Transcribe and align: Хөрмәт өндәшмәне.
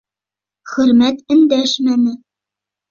Хөрмәт 0.71 1.21
өндәшмәне. 1.37 2.19